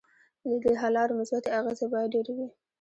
ددې 0.49 0.73
حل 0.81 0.91
لارو 0.95 1.17
مثبتې 1.21 1.49
اغیزې 1.59 1.87
باید 1.93 2.11
ډیرې 2.13 2.33
وي. 2.37 2.47